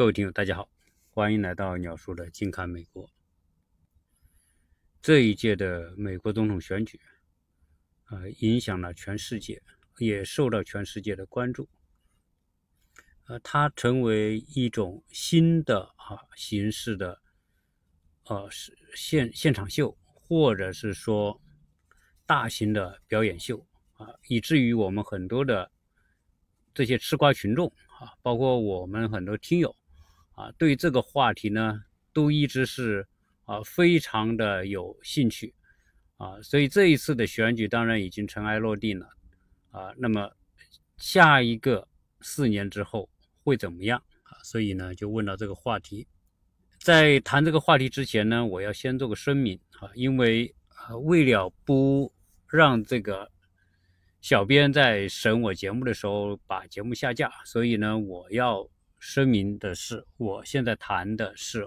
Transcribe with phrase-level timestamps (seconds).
[0.00, 0.66] 各位听友，大家好，
[1.10, 3.06] 欢迎来到鸟叔的近看美国。
[5.02, 6.98] 这一届的美国总统选举，
[8.08, 9.62] 呃，影响了全世界，
[9.98, 11.68] 也受到全世界的关注。
[13.26, 17.20] 呃，它成为一种新的啊形式的，
[18.24, 21.38] 呃，是现现场秀，或者是说
[22.24, 23.58] 大型的表演秀
[23.98, 25.70] 啊，以至于我们很多的
[26.72, 29.76] 这些吃瓜群众啊，包括我们很多听友。
[30.40, 33.06] 啊，对这个话题呢，都一直是
[33.44, 35.54] 啊非常的有兴趣
[36.16, 39.06] 啊，所以这一次的选举当然已经尘埃落定了
[39.70, 39.92] 啊。
[39.98, 40.32] 那么
[40.96, 41.86] 下一个
[42.22, 43.06] 四年之后
[43.44, 44.40] 会怎么样啊？
[44.42, 46.06] 所以呢，就问到这个话题。
[46.78, 52.10] 在谈这个话题之前呢，我要先做个声明啊，因为啊为了不
[52.48, 53.30] 让这个
[54.22, 58.66] 小编在审我节目的时候把节目下架，所以呢，我要。
[59.00, 61.66] 声明的是，我现在谈的是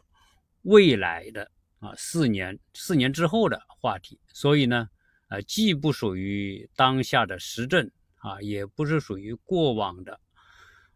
[0.62, 4.88] 未来的啊四年四年之后的话题，所以呢，
[5.30, 10.20] 呃，既不属于当下的时政啊，也不是属于过往的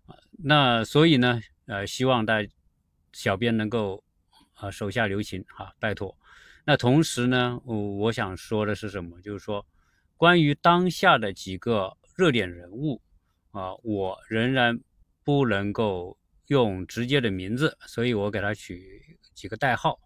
[0.05, 2.45] 啊，那所以呢，呃，希望大
[3.13, 4.03] 小编能够
[4.53, 6.15] 啊手下留情哈，拜托。
[6.65, 9.19] 那同时呢，我我想说的是什么？
[9.21, 9.65] 就是说，
[10.15, 13.01] 关于当下的几个热点人物
[13.49, 14.79] 啊，我仍然
[15.23, 16.15] 不能够。
[16.47, 19.99] 用直接的名字，所以我给他取几个代号，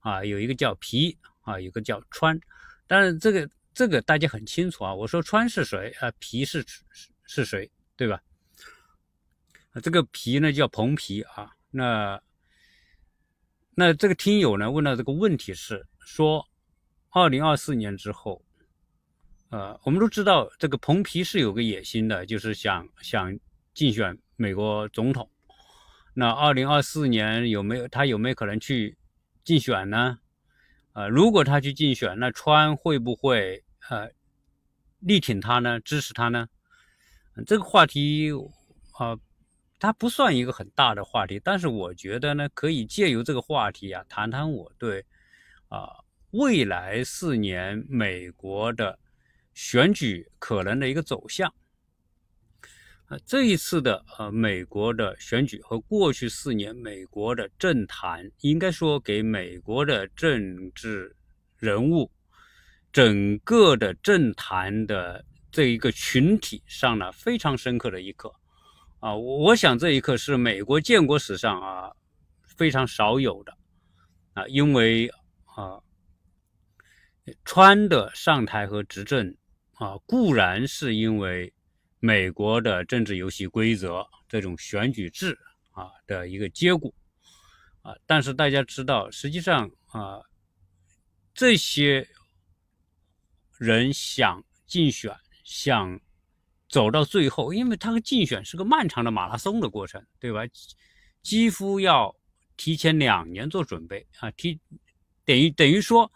[0.00, 2.38] 啊，有一个叫皮，啊，有个叫川，
[2.86, 8.20] 但是这个这个大家很清楚啊，我说川是谁啊，皮是是是谁，对吧？
[9.82, 12.20] 这个皮呢叫蓬皮啊，那
[13.74, 16.44] 那这个听友呢问到这个问题是说，
[17.10, 18.44] 二零二四年之后，
[19.50, 23.36] 呃，我们都知道这个蓬皮是有个野心的，就是想想
[23.74, 25.28] 竞选美国总统。
[26.20, 28.98] 那二零二四年有没有他有没有可能去
[29.44, 30.18] 竞选呢？
[30.92, 34.10] 呃，如果他去竞选，那川会不会呃
[34.98, 35.78] 力挺他呢？
[35.78, 36.48] 支持他呢？
[37.46, 38.32] 这个话题
[38.98, 39.16] 啊，
[39.78, 45.06] 它不算一个很大的话题，但是我觉得呢，可以借由这个话题啊，谈谈我对
[45.68, 45.88] 啊
[46.32, 48.98] 未来四年美国的
[49.54, 51.54] 选举可能的一个走向。
[53.08, 61.16] 啊，这一次的呃美国的选举和过去四年美国的政坛，应该说给美国的政治
[61.56, 62.10] 人物
[62.92, 68.30] 整个的政坛的这一个群体上了非常深刻的一课
[69.00, 69.16] 啊！
[69.16, 71.90] 我想这一刻是美国建国史上啊
[72.44, 73.56] 非常少有的
[74.34, 75.10] 啊，因为
[75.56, 75.80] 啊
[77.46, 79.34] 川的上台和执政
[79.76, 81.50] 啊固然是因为。
[82.00, 85.38] 美国的政治游戏规则，这种选举制
[85.72, 86.92] 啊的一个结果
[87.82, 90.20] 啊，但是大家知道，实际上啊，
[91.34, 92.08] 这些
[93.58, 96.00] 人想竞选，想
[96.68, 100.42] 走到最后，因为他的竞选是个漫长的马拉松的过程，对吧？
[101.22, 102.14] 几乎要
[102.56, 104.60] 提前两年做准备啊，提
[105.24, 106.12] 等于等于说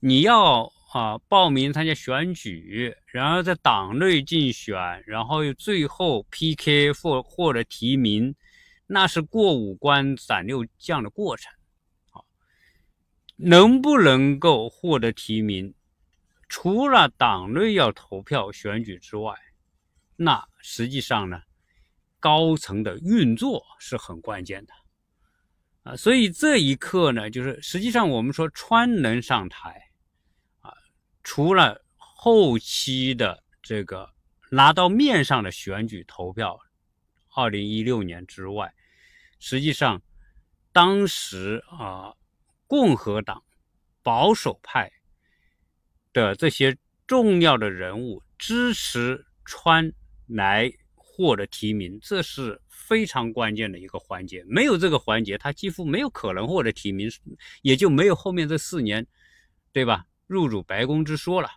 [0.00, 0.72] 你要。
[0.92, 4.76] 啊，报名参加选举，然后在党内竞选，
[5.06, 8.34] 然后又最后 PK 获获得提名，
[8.86, 11.50] 那是过五关斩六将的过程。
[12.10, 12.20] 啊，
[13.36, 15.72] 能不能够获得提名，
[16.46, 19.34] 除了党内要投票选举之外，
[20.16, 21.40] 那实际上呢，
[22.20, 24.74] 高层的运作是很关键的。
[25.84, 29.88] 啊，所以这一刻呢，就是实际上我们说川能上台。
[31.22, 34.10] 除了后期的这个
[34.50, 36.58] 拿到面上的选举投票，
[37.34, 38.74] 二零一六年之外，
[39.38, 40.02] 实际上
[40.72, 42.12] 当时啊，
[42.66, 43.42] 共和党
[44.02, 44.90] 保守派
[46.12, 49.92] 的这些重要的人物支持川
[50.26, 54.44] 来获得提名，这是非常关键的一个环节。
[54.46, 57.10] 没有这个环节，他几乎没有可能获得提名，
[57.62, 59.06] 也就没有后面这四年，
[59.72, 60.06] 对吧？
[60.32, 61.48] 入主白宫之说了，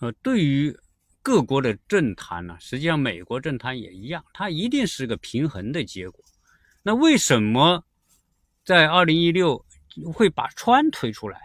[0.00, 0.74] 呃，对于
[1.20, 6.24] 各国的政坛呢，实际上美国政坛也一样，它一定是个平衡的结果。
[6.82, 7.84] 那为什么
[8.64, 9.64] 在二零一六
[10.12, 11.40] 会把川推出来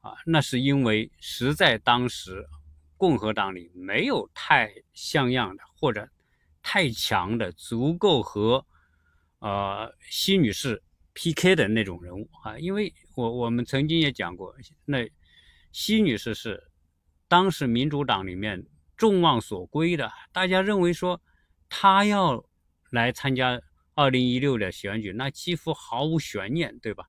[0.00, 0.12] 啊？
[0.24, 2.46] 那是因为实在当时
[2.96, 6.08] 共和党里没有太像样的或者
[6.62, 8.66] 太强的、足够和
[9.38, 10.82] 呃西女士。
[11.12, 11.56] P.K.
[11.56, 14.54] 的那种人物啊，因为我我们曾经也讲过，
[14.84, 15.10] 那
[15.72, 16.70] 西女士是
[17.28, 18.64] 当时民主党里面
[18.96, 21.20] 众望所归的，大家认为说
[21.68, 22.44] 她要
[22.90, 23.60] 来参加
[23.94, 27.04] 二零一六的选举，那几乎毫无悬念，对吧？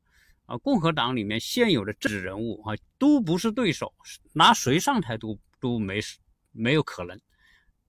[0.45, 3.93] 啊，共和党里面现有的政治人物啊，都不是对手，
[4.33, 5.99] 拿谁上台都都没
[6.51, 7.17] 没有可能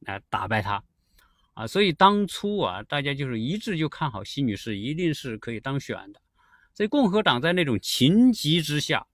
[0.00, 0.85] 来打败他
[1.54, 1.66] 啊。
[1.66, 6.20] 所以当初啊，大家就是一致就看好辛女士一定是可以当选的。
[6.75, 9.06] 所以共和党在那种情急之下，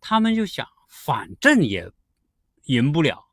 [0.00, 1.90] 他们就想，反正也
[2.64, 3.24] 赢不了，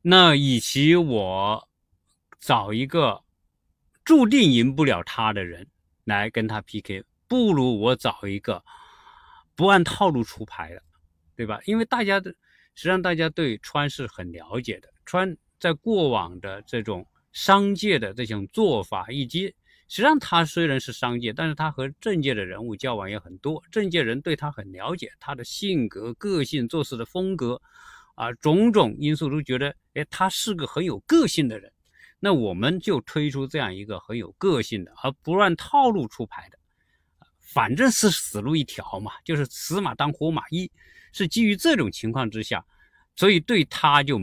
[0.00, 1.68] 那与其我
[2.38, 3.22] 找一个。
[4.04, 5.64] 注定赢不了他的人
[6.02, 8.64] 来跟他 PK，不如我找一个
[9.54, 10.82] 不按套路出牌的，
[11.36, 11.60] 对吧？
[11.66, 12.28] 因为大家的
[12.74, 19.46] 实际上大家对川是很了解的，川在过往的这种商界的这种做法，以及
[19.88, 27.60] 实际上他虽然是商界，但是他和政界的人物交往也很多，政界人对他很了解，他的性格、个性、做事的风格
[28.14, 31.72] 啊，种种因素都觉得，哎，他是个很有个性的人。
[32.24, 36.58] 那我们就推出这样一个很有个性的，而不按套路出牌的，
[37.40, 40.70] 反正是死路一条嘛，就是死马当活马医，
[41.12, 42.64] 是基于这种情况之下，
[43.16, 44.20] 所以对他就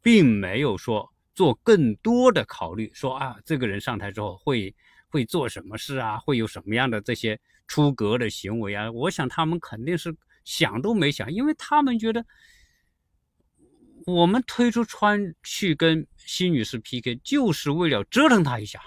[0.00, 4.74] 并没有说做更多的考虑，说啊，这个人上台之后会
[5.08, 8.90] 会做什么事啊，会有什么样的这些出格的行为啊？
[8.90, 12.24] 我想他们肯定是想都没想，因为他们觉得。
[14.06, 18.78] 我们推出川去跟辛女士 PK，就是为了折腾她一下，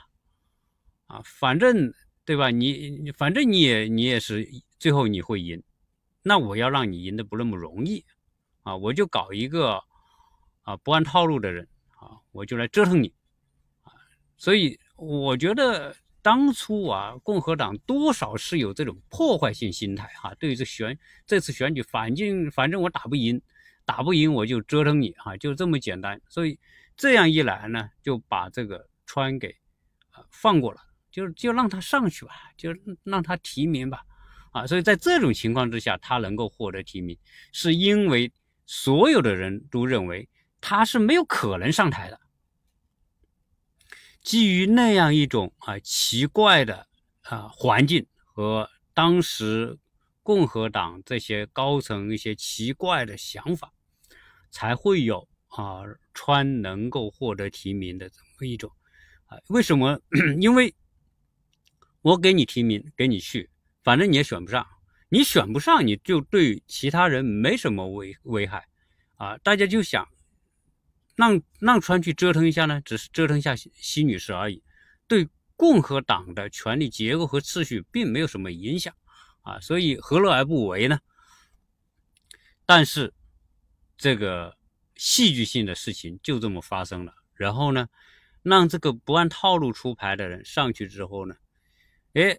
[1.07, 1.91] 啊，反正
[2.23, 2.51] 对吧？
[2.51, 4.47] 你反正你也你也是
[4.77, 5.63] 最后你会赢，
[6.21, 8.05] 那我要让你赢的不那么容易，
[8.61, 9.83] 啊，我就搞一个
[10.61, 11.67] 啊不按套路的人，
[11.97, 13.13] 啊，我就来折腾你，
[13.83, 13.93] 啊，
[14.37, 23.41] 所以我觉得当初啊，共和党多少是有这种破坏性心态哈，对于这选这次选举，反正反正我打不赢。
[23.85, 26.21] 打不赢我就折腾你哈，就这么简单。
[26.27, 26.59] 所以
[26.97, 29.55] 这样一来呢，就把这个川给
[30.29, 34.03] 放过了，就就让他上去吧，就让他提名吧，
[34.51, 37.17] 啊，所以在这种情况之下，他能够获得提名，
[37.53, 38.29] 是因为
[38.65, 40.27] 所有的人都认为
[40.61, 42.19] 他是没有可能上台的。
[44.21, 46.87] 基于那样一种啊奇怪的
[47.23, 49.77] 啊环境和当时
[50.21, 53.73] 共和党这些高层一些奇怪的想法。
[54.49, 55.83] 才会有啊，
[56.13, 58.71] 川能够获得提名的这么一种
[59.25, 59.37] 啊？
[59.49, 59.99] 为什么？
[60.39, 60.73] 因为
[62.01, 63.49] 我给你提名，给你去，
[63.83, 64.65] 反正你也选不上。
[65.09, 68.67] 你选不上，你就对其他人没什么危危害
[69.17, 69.37] 啊。
[69.39, 70.07] 大家就想
[71.17, 74.63] 让让川去折腾一下呢，只是折腾一下西女士而已，
[75.05, 75.27] 对
[75.57, 78.93] 共和党的权力结构和秩序并没有什么影响
[79.41, 79.59] 啊。
[79.59, 81.01] 所以何乐而不为呢？
[82.65, 83.13] 但是。
[83.99, 84.55] 这个
[84.95, 87.87] 戏剧性的事情就这么发生了，然后呢，
[88.43, 91.35] 让这个不按套路出牌的人上去之后呢，
[92.13, 92.37] 哎，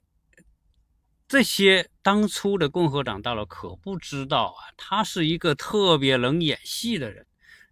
[1.26, 7.26] 这些当初的共和党大佬可不知道啊，他是一个特别能演戏的人，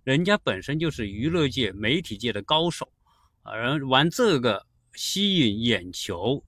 [0.06, 2.88] 人家本身就是娱乐界、媒体界的高手，
[3.42, 4.64] 而玩这个
[4.94, 6.40] 吸引眼球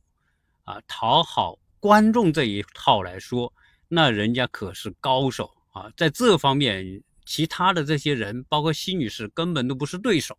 [0.63, 3.53] 啊、讨好观众这一套来说，
[3.89, 7.03] 那人家可是高手啊，在这方面。
[7.31, 10.39] 其他的这些人，包括西女士，根本都不是对手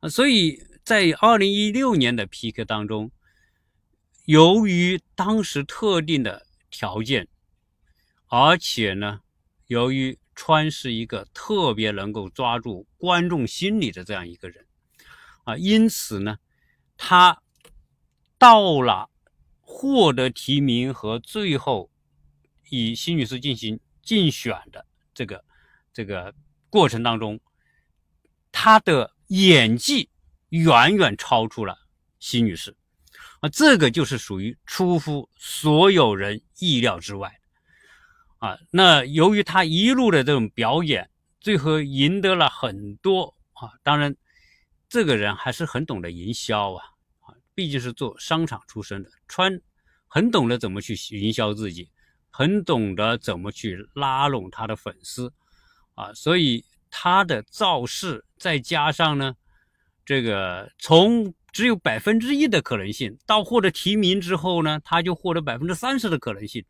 [0.00, 0.08] 啊！
[0.08, 3.12] 所以在二零一六年的 PK 当中，
[4.24, 7.28] 由于当时特定的条件，
[8.26, 9.20] 而且呢，
[9.68, 14.64] 由于川是一个特别能够抓住观众心理的这样一个人
[15.44, 16.38] 啊，因此呢，
[16.96, 17.42] 他
[18.38, 19.10] 到了
[19.60, 21.90] 获得提名和最后
[22.70, 25.44] 以辛女士进行竞选的这个。
[25.92, 26.32] 这个
[26.70, 27.40] 过程当中，
[28.52, 30.08] 他的演技
[30.50, 31.76] 远远超出了
[32.20, 32.76] 辛女士，
[33.40, 37.39] 啊，这个就是属于出乎所有人意料之外，
[38.40, 41.08] 啊，那由于他一路的这种表演，
[41.40, 44.14] 最后赢得了很多啊，当然，
[44.88, 46.84] 这个人还是很懂得营销啊，
[47.20, 49.60] 啊，毕竟是做商场出身的，川
[50.08, 51.88] 很懂得怎么去营销自己，
[52.30, 55.32] 很懂得怎么去拉拢他的粉丝。
[55.94, 59.34] 啊，所以他的造势，再加上呢，
[60.06, 66.64] 这个从只有百分之一的可能性，到获得提名之后呢，他就获得百分之三十的可能性，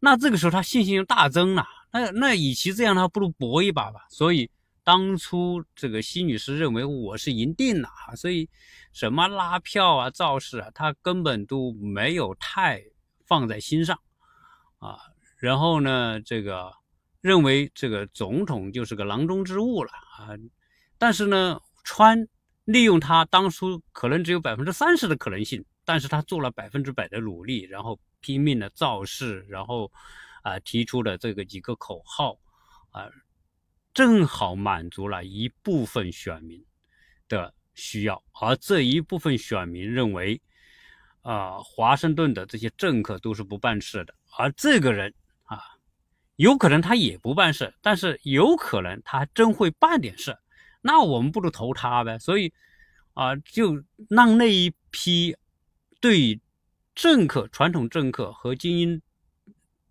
[0.00, 1.66] 那这个时候他信心就大增了。
[1.92, 4.06] 那那与其这样，他不如搏一把吧。
[4.10, 4.50] 所以
[4.84, 8.48] 当初这个西女士认为我是赢定了啊，所以
[8.92, 12.82] 什么拉票啊、造势啊，他根本都没有太
[13.26, 13.98] 放在心上
[14.78, 14.98] 啊。
[15.38, 16.72] 然后呢，这个。
[17.20, 20.30] 认为这个总统就是个囊中之物了啊！
[20.98, 22.28] 但是呢，川
[22.64, 29.90] 利用他当初可能只有百分之三十的可能性，但是他做了百分之百的努力，然后拼命的造势，然后
[30.42, 32.38] 啊提出的这个几个口号
[32.90, 33.08] 啊，
[33.92, 36.64] 正好满足了一部分选民
[37.28, 40.40] 的需要，而这一部分选民认为
[41.22, 45.60] 啊，华盛顿的这些政客都是不办事的，而这个人啊，
[46.36, 50.36] 有可能他也不办事，但是有可能他还真会办点事，
[50.80, 52.52] 那我们不如投他呗，所以。
[53.14, 55.36] 啊，就让那一批
[56.00, 56.40] 对
[56.98, 59.00] 政客、传统政客和精英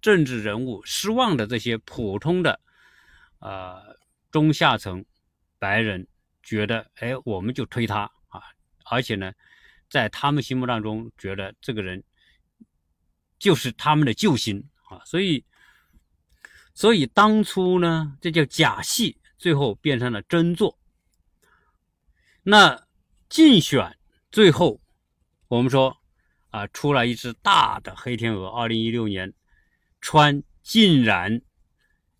[0.01, 2.59] 政治人物失望的这些普通的
[3.39, 3.97] 呃
[4.29, 5.05] 中下层
[5.57, 6.05] 白人
[6.43, 8.41] 觉得，哎，我们就推他啊！
[8.91, 9.31] 而且呢，
[9.89, 12.03] 在他们心目当中，觉得这个人
[13.39, 14.99] 就是他们的救星啊！
[15.05, 15.45] 所以，
[16.73, 20.77] 所以当初呢，这叫假戏，最后变成了真做。
[22.43, 22.85] 那。
[23.29, 23.97] 竞选
[24.31, 24.79] 最后，
[25.49, 25.97] 我们说
[26.57, 28.47] 啊，出了一只大的黑天鹅。
[28.47, 29.31] 二零一六年，
[30.01, 31.39] 川竟然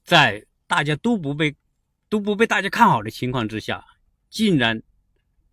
[0.04, 1.56] 在大家都不被
[2.08, 3.84] 都不被大家看好的情况之下，
[4.30, 4.80] 竟然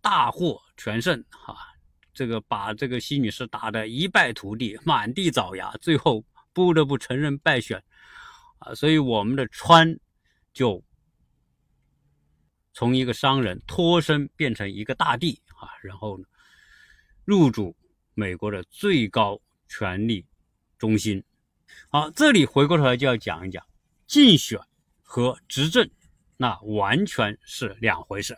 [0.01, 1.57] 大获全胜哈！
[2.13, 6.23] 这个把这个西女士打得一败涂地，满地找牙，最后
[6.53, 7.83] 不得不承认败选
[8.59, 8.75] 啊！
[8.75, 9.99] 所以我们的川
[10.53, 10.83] 就
[12.71, 15.41] 从一个商人脱身变成一个大帝。
[15.57, 16.25] 啊，然后呢，
[17.23, 17.75] 入主
[18.15, 20.25] 美国的最高权力
[20.79, 21.23] 中心。
[21.89, 23.63] 好，这里回过头来就要讲一讲
[24.07, 24.59] 竞选
[25.03, 25.87] 和执政，
[26.37, 28.35] 那完全是两回事。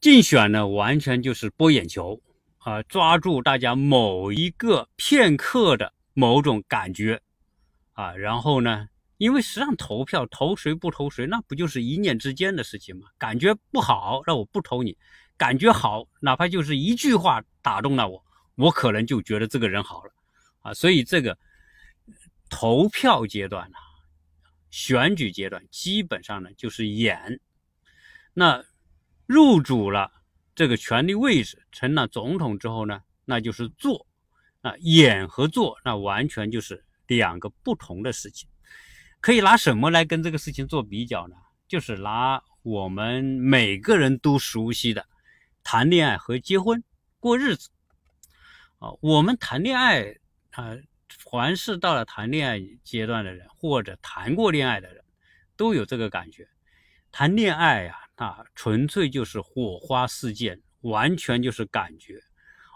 [0.00, 2.20] 竞选呢，完全就是博眼球
[2.58, 7.20] 啊，抓住大家某一个片刻的某种感觉
[7.94, 8.88] 啊，然后呢。
[9.22, 13.06] 因为实际上投票投谁不投谁，那不就是一念之间的事情吗？
[13.18, 14.96] 感觉不好，那我不投你；
[15.36, 18.24] 感觉好，哪怕就是一句话打动了我，
[18.56, 20.10] 我可能就觉得这个人好了
[20.62, 20.74] 啊。
[20.74, 21.38] 所以这个
[22.50, 23.76] 投票阶段呢，
[24.72, 27.40] 选举阶段基本上呢就是演。
[28.34, 28.64] 那
[29.26, 30.10] 入主了
[30.56, 34.04] 这个权力位置，成了总统之后呢，那就是做。
[34.60, 38.48] 那演和做，那完全就是两个不同的事情。
[39.22, 41.36] 可以拿什么来跟这个事情做比较呢？
[41.68, 45.06] 就是拿我们每个人都熟悉的
[45.62, 46.82] 谈恋爱和结婚
[47.20, 47.70] 过日子
[48.80, 48.90] 啊。
[49.00, 50.16] 我们谈恋爱
[50.50, 50.76] 啊，
[51.30, 55.04] 凡是到了谈恋爱阶段的人，或者谈过恋爱的人，
[55.56, 56.48] 都有这个感觉。
[57.12, 62.20] 谈恋爱呀，啊，纯粹就是火花四溅，完全就是感觉。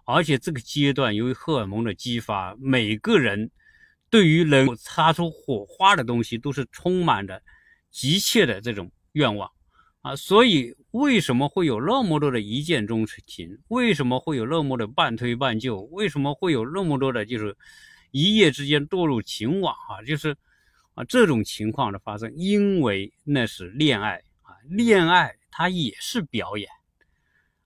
[0.04, 3.50] 而且这个阶段由于荷尔蒙的激发，每个人。
[4.08, 7.42] 对于能擦出火花的东西，都是充满着
[7.90, 9.50] 急切的这种愿望
[10.02, 10.14] 啊！
[10.14, 13.58] 所以为什么会有那么多的一见钟情？
[13.68, 15.80] 为什么会有那么多的半推半就？
[15.90, 17.56] 为什么会有那么多的就是
[18.12, 20.02] 一夜之间堕入情网啊？
[20.04, 20.36] 就是
[20.94, 26.68] 啊这种情况的发生，因为那是恋爱啊，恋爱它也是表演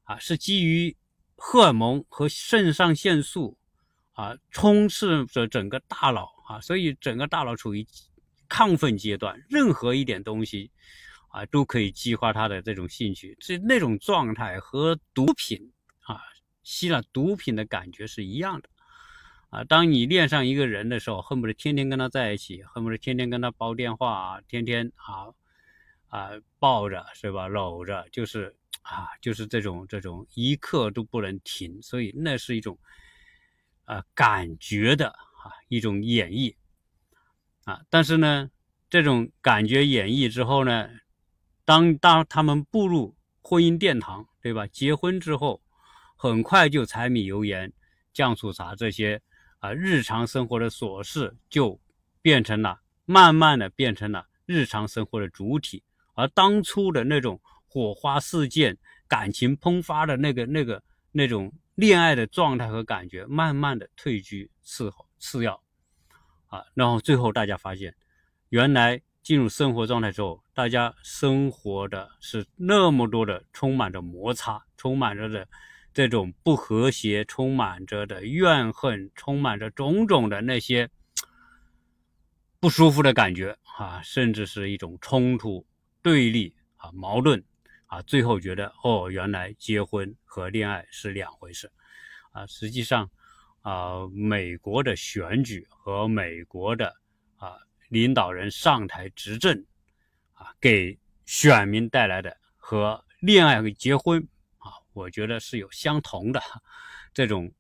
[0.05, 0.97] 啊，是基于
[1.37, 3.59] 荷尔蒙和肾上腺素。
[4.13, 7.87] 啊，充斥着整个大脑啊，所以整个大脑处于
[8.49, 10.71] 亢奋阶段，任何一点东西
[11.29, 13.37] 啊，都可以激发他的这种兴趣。
[13.41, 16.21] 这那种状态和毒品啊，
[16.63, 18.69] 吸了毒品的感觉是一样的
[19.49, 19.65] 啊。
[19.65, 25.33] 当你恋上一个人的时候，恨不得天天跟他在一起，恨不得天天跟他煲电话，天天啊
[26.09, 31.81] 啊抱着是吧，搂着，就是啊，就是这种这种一刻都不能停。
[31.81, 32.77] 所以那是一种。
[33.91, 36.55] 啊，感觉的啊一种演绎
[37.65, 38.49] 啊，但是呢，
[38.89, 40.89] 这种感觉演绎之后呢，
[41.65, 44.65] 当当他们步入婚姻殿堂，对吧？
[44.69, 45.61] 结婚之后，
[46.17, 47.73] 很快就柴米油盐
[48.13, 49.21] 酱醋茶这些
[49.59, 51.81] 啊日常生活的琐事就
[52.23, 55.83] 变成了，慢慢的变成了日常生活的主体，
[56.15, 58.79] 而当初的那种火花四溅、
[59.09, 60.81] 感情喷发的那个那个
[61.13, 61.53] 那种。
[61.77, 65.63] 恋爱的状态和感觉慢慢的退居次后次要，
[66.49, 67.97] 啊，然后最后大家发现，
[68.51, 75.49] 原来进入生活状态之后，大家生活的是那么多的充满着摩擦，充满着的
[75.95, 80.91] 这种不和谐，充满着的怨恨，充满着种种的那些
[82.59, 85.67] 不舒服的感觉啊，甚至是一种冲突、
[86.03, 87.43] 对立啊、矛盾。
[87.91, 91.69] 啊，最后觉得哦，原来结婚和恋爱是两回事，
[92.31, 93.11] 啊，实际上，
[93.63, 96.95] 啊，美国的选举和美国的
[97.35, 99.67] 啊领导人上台执政，
[100.35, 104.23] 啊，给选民带来的和恋爱和结婚
[104.59, 106.41] 啊我觉得是有相同的
[107.13, 107.53] 这种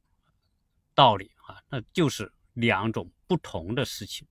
[0.94, 4.28] 道理啊，那就是两种不同的事情，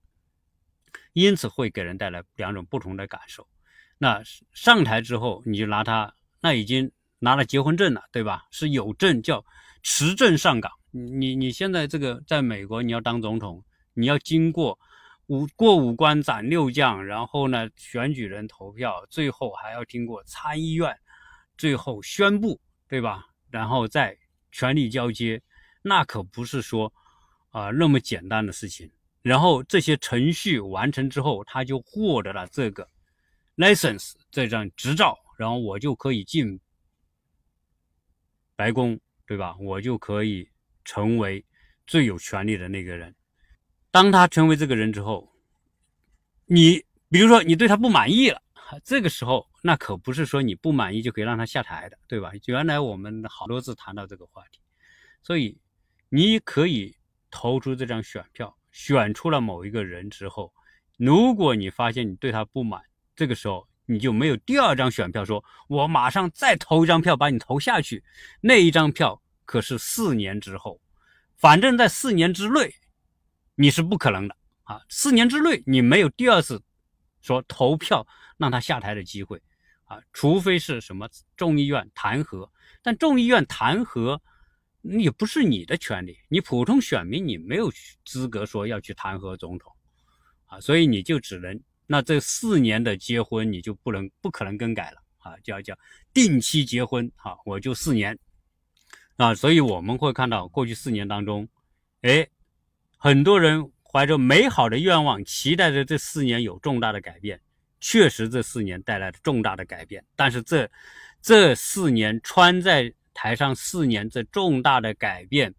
[1.12, 3.46] 因此会给人带来两种不同的感受。
[4.01, 6.89] 那上台之后，你就拿他，那已经
[7.20, 8.48] 拿了结婚证了，对吧？
[8.50, 9.46] 是有证叫
[9.84, 10.72] 持证上岗。
[10.91, 13.62] 你你现在这个在美国，你要当总统，
[13.94, 14.79] 你要经过
[15.27, 20.98] 五过五关斩六将，然后呢选举人投票，最后还要经过参议院，
[21.58, 23.25] 最后宣布，对吧？
[23.51, 24.18] 然后再
[24.50, 25.41] 权力交接，
[25.82, 26.91] 那可不是说
[27.50, 28.89] 啊那么简单的事情。
[29.22, 32.88] 然后这些程序完成之后，他就获得了这个。
[33.60, 36.62] License 这张执照，然后我就可以进
[38.56, 38.98] 白宫，
[39.28, 39.58] 对吧？
[39.60, 40.50] 我就可以
[40.86, 41.46] 成为
[41.86, 43.13] 最有权力的那个人。
[43.92, 45.30] 当他成为这个人之后，
[46.46, 48.42] 你比如说你对他不满意了，
[48.82, 52.32] 这个时候那可不是说你不满意就可以让他下台的，对吧？
[52.46, 54.62] 原来我们好多次谈到这个话题，
[55.22, 55.60] 所以
[56.08, 56.96] 你可以
[57.30, 60.54] 投出这张选票，选出了某一个人之后，
[60.98, 62.82] 如果你发现你对他不满，
[63.19, 68.01] 这个时候你就没有第二张选票，说我马上再投一张票把你投下去，
[68.39, 70.79] 那一张票可是四年之后，
[71.35, 72.73] 反正在四年之内
[73.55, 74.81] 你是不可能的啊！
[74.88, 76.63] 四年之内你没有第二次
[77.19, 78.07] 说投票
[78.38, 79.41] 让他下台的机会
[79.83, 82.49] 啊，除非是什么众议院弹劾，
[82.81, 84.17] 但众议院弹劾
[84.81, 87.69] 也不是你的权利，你普通选民你没有
[88.05, 89.69] 资格说要去弹劾总统
[90.45, 91.61] 啊，所以你就只能。
[91.91, 95.75] 那这四年的结婚你就不能不可能更改了啊，叫叫
[96.13, 98.15] 定期结婚啊，我就四年
[99.17, 101.50] 啊，所以我们会看到过去四年当中，
[102.03, 102.27] 哎，
[102.96, 107.41] 很多人怀着美好的愿望，期待着这四年有重大的改变，
[107.79, 110.69] 确实这四年带来了重大的改变，但是这
[111.24, 115.55] 这四年穿在台上四年这重大的改变，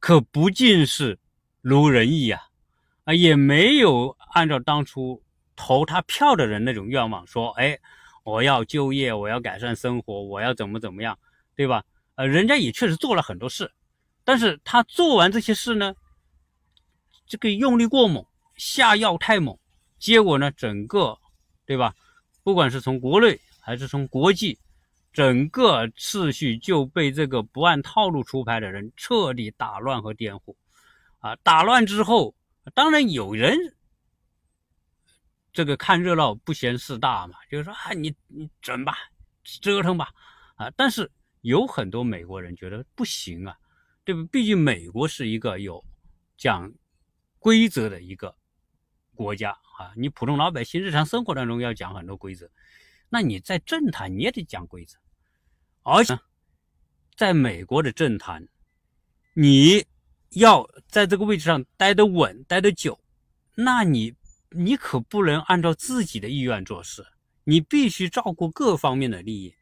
[0.00, 1.18] 可不尽是
[1.60, 2.40] 如人意啊，
[3.04, 5.22] 啊，也没有按照当初。
[5.58, 7.76] 投他票的人那种愿望，说：“哎，
[8.22, 11.18] 我要就业，我要改善生活，我要怎么怎么样，
[11.56, 13.70] 对吧？”呃，人家也确实做了很多事，
[14.24, 15.94] 但是他做完这些事呢，
[17.26, 18.24] 这个用力过猛，
[18.56, 19.58] 下药太猛，
[19.98, 21.18] 结果呢，整个，
[21.66, 21.92] 对吧？
[22.44, 24.56] 不管是从国内还是从国际，
[25.12, 30.54] 整个秩序就被这个不按套路出牌的人彻底打乱和颠覆。
[31.18, 32.34] 啊，打乱之后，
[32.74, 33.56] 当然有人。
[35.58, 38.96] 这个看热闹不嫌事大嘛，就是说啊，你你整吧，
[39.42, 40.08] 折腾吧，
[40.54, 40.70] 啊！
[40.76, 43.58] 但是有很多美国人觉得不行啊，
[44.04, 44.24] 对不？
[44.26, 45.84] 毕竟美国是一个有
[46.36, 46.72] 讲
[47.40, 48.36] 规则的一个
[49.16, 52.48] 国家啊，你普通老百姓日常生活当中要讲很多规则，
[53.08, 54.96] 那你在政坛你也得讲规则，
[55.82, 56.16] 而且
[57.16, 58.46] 在美国的政坛，
[59.34, 59.84] 你
[60.30, 63.00] 要在这个位置上待得稳、待得久，
[63.56, 64.14] 那你。
[64.50, 67.06] 你可不能按照自己的意愿做事，
[67.44, 69.54] 你必须照顾各方面的利益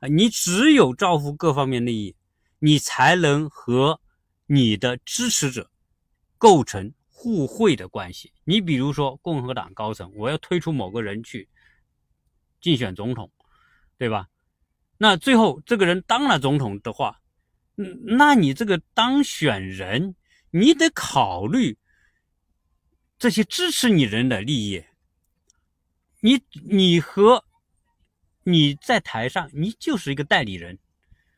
[0.00, 0.08] 啊！
[0.08, 2.14] 你只有照顾各方面利益，
[2.58, 4.00] 你才能和
[4.46, 5.70] 你的支持者
[6.36, 8.32] 构成互惠的关系。
[8.44, 11.48] 你比如说，共和党高层，我要推出某个人去
[12.60, 13.32] 竞选总统，
[13.96, 14.28] 对吧？
[14.98, 17.18] 那最后这个人当了总统的话，
[17.76, 20.14] 嗯，那你这个当选人，
[20.50, 21.78] 你得考虑。
[23.24, 24.84] 这些支持你人的利益，
[26.20, 27.42] 你你和
[28.42, 30.78] 你在台上，你就是一个代理人。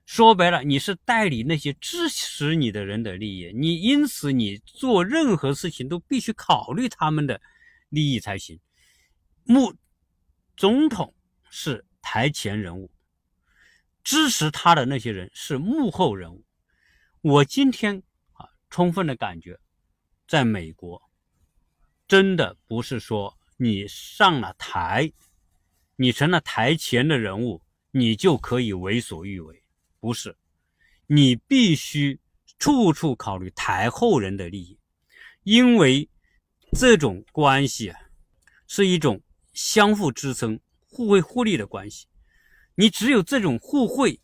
[0.04, 3.52] 说白了，你是代理那些支持你的人的利益。
[3.54, 7.40] 你因此，你做任何事情都必须考虑他们的
[7.88, 8.58] 利益才行。
[9.44, 9.72] 幕
[10.56, 11.14] 总统
[11.48, 12.90] 是台前人物，
[14.02, 16.44] 支持他的那些人是幕后人物。
[17.20, 19.60] 我今天啊，充分的感觉，
[20.26, 21.05] 在美国。
[22.08, 25.12] 真的不是说你上了台，
[25.96, 29.62] 你成了台前的人物，你就可以为所欲为，
[29.98, 30.36] 不是，
[31.06, 32.20] 你必须
[32.58, 34.78] 处处考虑台后人的利益，
[35.42, 36.08] 因为
[36.78, 37.98] 这种关系啊，
[38.68, 39.20] 是一种
[39.52, 42.06] 相互支撑、互惠互利的关系。
[42.76, 44.20] 你只有这种互惠，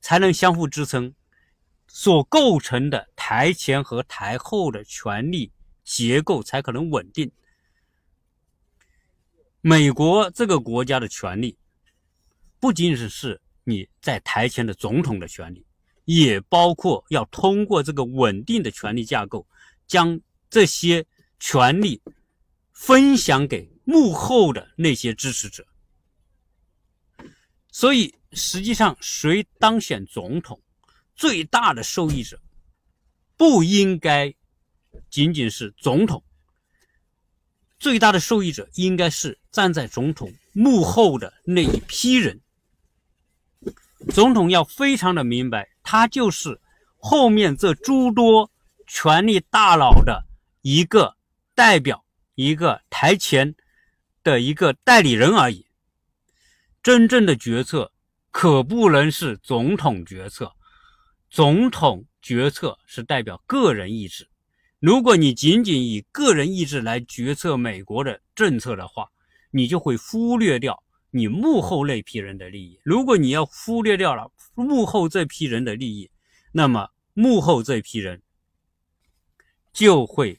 [0.00, 1.14] 才能相互支撑，
[1.88, 5.52] 所构成的台前和台后的权利。
[5.88, 7.32] 结构才可能稳定。
[9.62, 11.56] 美国这个国家的权利，
[12.60, 15.64] 不仅仅是你在台前的总统的权利，
[16.04, 19.46] 也包括要通过这个稳定的权力架构，
[19.86, 20.20] 将
[20.50, 21.06] 这些
[21.40, 22.02] 权利
[22.74, 25.66] 分享给幕后的那些支持者。
[27.72, 30.60] 所以，实际上谁当选总统，
[31.16, 32.38] 最大的受益者
[33.38, 34.34] 不应该
[35.10, 36.22] 仅仅是总统，
[37.78, 42.40] 最大的受益者应该是站在总统幕后的那一批人。
[44.10, 46.60] 总统要非常的明白，他就是
[46.98, 48.50] 后面这诸多
[48.86, 50.24] 权力大佬的
[50.62, 51.16] 一个
[51.54, 53.54] 代表，一个台前
[54.22, 55.66] 的一个代理人而已。
[56.82, 57.92] 真正的决策
[58.30, 60.54] 可不能是总统决策，
[61.28, 64.28] 总统决策是代表个人意志。
[64.80, 69.10] 如果你仅仅以个人意志来决策美国的政策的话，
[69.50, 70.84] 你就会忽略掉。
[71.10, 76.10] 你幕后那批人的利益，如果你要忽略掉了幕后这批人的利益，
[76.52, 78.22] 那么幕后这批人
[79.72, 80.38] 就会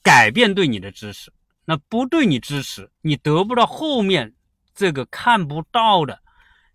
[0.00, 1.32] 改变对你的支持。
[1.64, 4.32] 那不对你支持，你得不到后面
[4.74, 6.22] 这个看不到的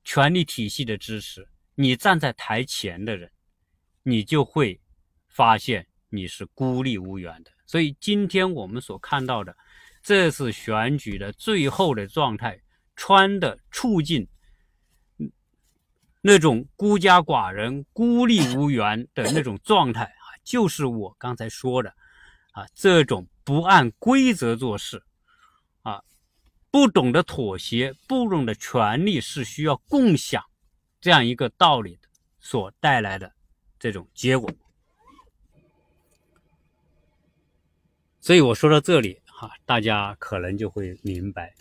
[0.03, 3.31] 权力体系的支持，你站在台前的人，
[4.03, 4.81] 你就会
[5.31, 7.51] 发现你是孤立无援的。
[7.65, 9.55] 所以今天我们所看到的。
[10.03, 12.59] 这次选举的最后的状态，
[12.95, 14.27] 川的处境，
[16.21, 21.93] 那种孤家寡人、孤立无援的那种状态啊，就是我刚才说的
[22.53, 25.03] 啊，这种不按规则做事
[25.83, 26.01] 啊，
[26.71, 30.43] 不懂得妥协、不懂得权力是需要共享
[30.99, 31.99] 这样一个道理
[32.39, 33.31] 所带来的
[33.77, 34.49] 这种结果。
[38.21, 39.19] 所以我说到这里。
[39.41, 41.55] 啊，大家可能就会明白，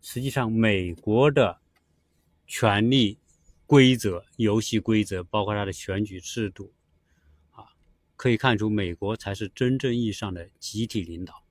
[0.00, 1.58] 实际上美国的
[2.46, 3.18] 权力
[3.66, 6.72] 规则、游戏规则，包括它的选举制度，
[7.50, 7.66] 啊，
[8.14, 11.42] 可以看出美国才是真正意义上的集体领导。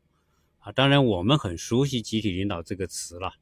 [0.59, 3.33] 啊，当然我们很熟悉“集体领导”这个词了，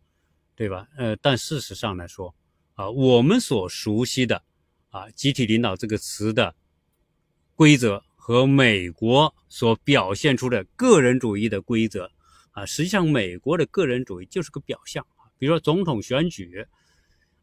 [0.55, 0.87] 对吧？
[0.97, 2.33] 呃，但事实上来说，
[2.73, 4.41] 啊，我们所熟悉的
[4.89, 6.55] 啊“集体领导”这个词的
[7.53, 12.11] 规则和美国所表现出的个人主义的规则。
[12.51, 15.03] 啊，实际上美国的个人主义就是个表象，
[15.39, 16.67] 比如说总统选举，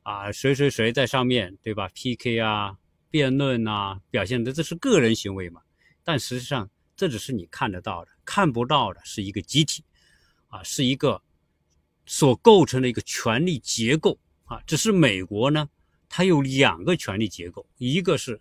[0.04, 2.76] 啊，谁谁谁在上面对吧？PK 啊，
[3.10, 5.60] 辩论啊，表现的这是个人行为嘛？
[6.04, 9.82] 但实际上这只是你看得到的，看不到的是一个集体，
[10.46, 11.20] 啊，是一个
[12.06, 14.62] 所构成的一个权力结构啊。
[14.64, 15.68] 只是美国呢，
[16.08, 18.40] 它有两个权力结构，一个是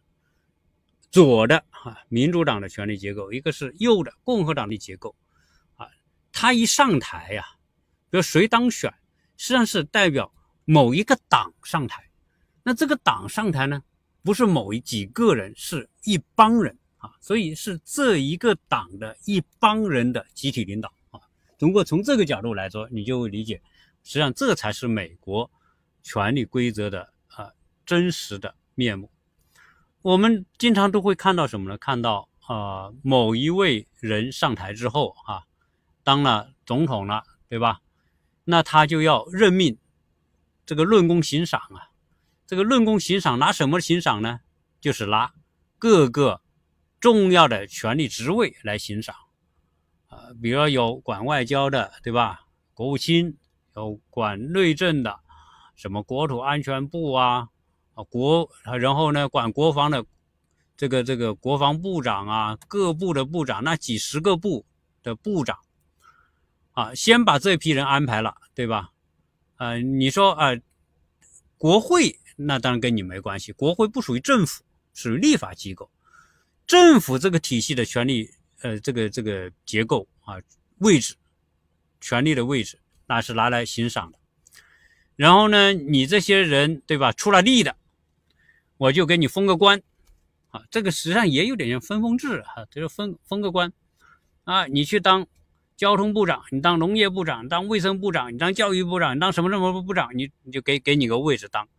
[1.10, 5.15] 左的啊民主党的权力结构，一个是右的共和党的结构。
[5.76, 5.88] 啊
[6.32, 7.43] 他一上台呀，
[8.10, 8.93] 比如谁当选，
[9.38, 10.32] 实际上是代表
[10.65, 12.04] 某一个党上台。
[12.63, 13.82] 那这个党上台呢，
[14.21, 21.21] 不是某一几个人，是一帮人啊，所以是这一个党的一帮人的集体领导啊。
[21.60, 23.62] 如果从这个角度来说，你就会理解，
[24.04, 25.50] 实际上这才是美国
[26.04, 27.50] 权力规则的啊
[27.86, 29.10] 真实的面目。
[30.02, 31.78] 我们经常都会看到什么呢？
[31.78, 35.44] 看到啊某一位人上台之后啊。
[36.04, 37.82] 当了总统了，对吧？
[38.46, 39.78] 那他就要任命
[40.66, 41.92] 这个论功行赏啊。
[42.46, 44.40] 这个论功行赏拿什么行赏呢？
[44.80, 45.34] 就是拿
[45.78, 46.42] 各个
[47.02, 49.14] 重要的权力职位来行赏
[50.08, 50.32] 啊。
[50.42, 52.46] 比如有管外交的，对吧？
[52.74, 53.38] 国务卿
[53.76, 55.20] 有管内政的，
[55.76, 57.50] 什么国土安全部啊
[57.98, 58.48] 啊国，
[58.80, 60.06] 然后呢管国防的
[60.78, 64.64] 这个这个国防部长啊，各部的部长，那几十个部
[65.02, 65.58] 的部长。
[66.74, 68.92] 啊，先把这批人安排了，对吧？
[69.56, 70.52] 呃，你说啊，
[71.58, 75.90] 国会那当然跟你没关系，国会不属于政府，属于立法机构。
[76.68, 78.30] 政府这个体系的权力，
[78.62, 80.36] 呃，这个这个结构啊，
[80.78, 81.16] 位置，
[82.00, 84.20] 权力的位置，那是拿来欣赏的。
[85.16, 87.12] 然后呢，你这些人，对吧？
[87.12, 87.76] 出了力的，
[88.78, 89.82] 我就给你封个官，
[90.50, 93.72] 啊，这个实际上也有点像分封制哈，就是封封个官，
[94.44, 95.28] 啊，你去当。
[95.76, 101.70] 交通部长，你当农业部长，当卫生部长，你当教育部长，你当什么什么部长，你你就给给你个位置当。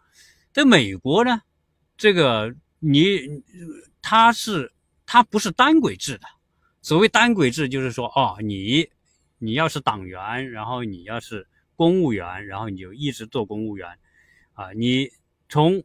[0.52, 1.40] 在美国呢，
[1.96, 3.42] 这个你
[4.00, 4.72] 他是
[5.04, 6.28] 他不是单轨制的。
[6.80, 8.88] 所谓单轨制，就是说哦，你
[9.38, 13.98] 你要是党员，然后你要是公务员，然后你就一直做公务员
[14.52, 14.72] 啊。
[14.74, 15.10] 你
[15.48, 15.82] 从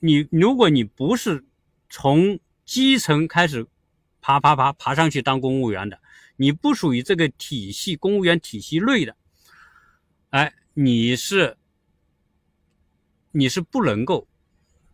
[0.00, 1.44] 你如果你不是
[1.88, 3.66] 从基层开始
[4.20, 6.00] 爬爬爬爬上去当公务员的。
[6.36, 9.14] 你不属于这个体系，公务员体系内的，
[10.30, 11.58] 哎，你是
[13.30, 14.26] 你是不能够，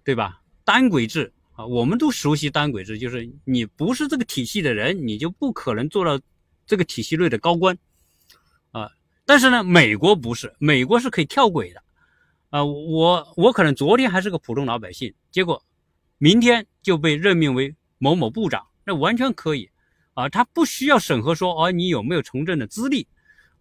[0.03, 0.43] 对吧？
[0.65, 6.21] 单轨制啊，我们都熟悉单轨制，就是你不是这个体系的人，你就不可能做到
[6.67, 7.79] 这个体系内的高官
[8.73, 8.91] 啊。
[9.25, 11.81] 但是呢，美国不是，美国是可以跳轨的
[12.57, 15.63] 啊，我我可能昨天还是个普通老百姓，结果
[16.17, 19.69] 明天就被任命为某某部长，那完全可以
[20.15, 23.07] 啊，他不需要审核说哦你有没有从政的资历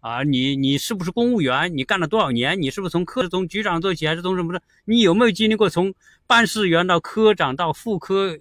[0.00, 5.92] 啊，你你是不是公务员，你干了多少年，你是不是从科从局长做起还是从什么的，你有没有经历过从
[6.26, 8.38] 办事员到科长到副科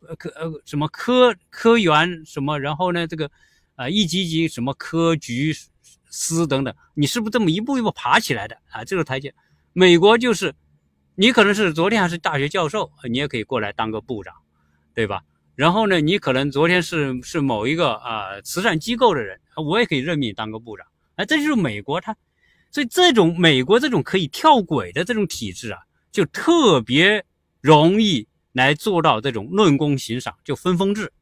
[0.00, 3.30] 呃科呃什么科科员什么，然后呢这个
[3.76, 5.54] 啊一级级什么科局
[6.10, 8.84] 司等等，你是不是这么一步一步爬起来的啊？
[8.84, 9.32] 这个台阶。
[9.76, 10.54] 美国就是，
[11.16, 14.32] 你可能是昨天还是大学教授，你也可以过来当个部长，
[14.94, 15.22] 对吧？
[15.56, 20.86] 然后呢，你可能昨天是是某一个啊慈善机构的人，我也可以任命当个部长。
[21.16, 22.16] 哎，这就是美国，它
[22.70, 25.80] 所以这种美国这种可以跳轨的这种体制啊，
[26.12, 27.24] 就特别
[27.60, 31.12] 容易来做到这种论功行赏，就分封制。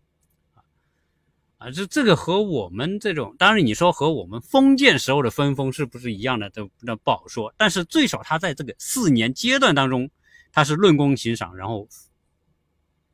[1.63, 7.55] 啊，这这个和我们这种，当然你说和我们封建时候的分封是不是一样的，都那不好说。
[7.57, 10.11] 但是最少他在这个四年阶段当中，
[10.51, 11.89] 他是论功行赏，然后